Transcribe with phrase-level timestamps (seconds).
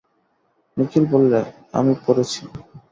[0.77, 1.39] নিখিল বললে,
[1.73, 2.41] আমি পড়েছি।